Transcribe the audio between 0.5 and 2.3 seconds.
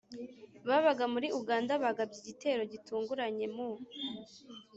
babaga muri uganda bagabye